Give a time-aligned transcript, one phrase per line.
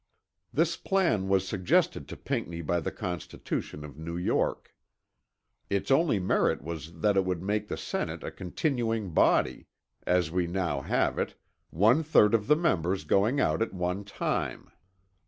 [0.51, 4.73] This plan was suggested to Pinckney by the constitution of New York.
[5.69, 9.67] Its only merit was that it would make the Senate a continuing body,
[10.07, 11.35] as we now have it,
[11.69, 14.71] one third of the members going out at one time.